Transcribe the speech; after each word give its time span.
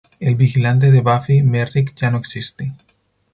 El 0.19 0.33
vigilante 0.35 0.89
de 0.89 1.01
Buffy, 1.01 1.43
Merrick, 1.43 1.93
ya 1.93 2.09
no 2.09 2.17
existe. 2.17 2.73